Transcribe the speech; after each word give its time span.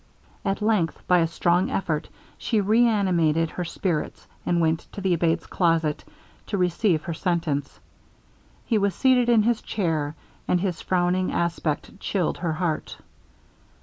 At 0.43 0.63
length, 0.63 1.03
by 1.07 1.19
a 1.19 1.27
strong 1.27 1.69
effort, 1.69 2.09
she 2.39 2.59
reanimated 2.59 3.51
her 3.51 3.63
spirits, 3.63 4.25
and 4.47 4.59
went 4.59 4.87
to 4.93 4.99
the 5.01 5.13
Abate's 5.13 5.45
closet 5.45 6.03
to 6.47 6.57
receive 6.57 7.03
her 7.03 7.13
sentence. 7.13 7.79
He 8.65 8.79
was 8.79 8.95
seated 8.95 9.29
in 9.29 9.43
his 9.43 9.61
chair, 9.61 10.15
and 10.47 10.59
his 10.59 10.81
frowning 10.81 11.31
aspect 11.31 11.99
chilled 11.99 12.39
her 12.39 12.53
heart. 12.53 12.97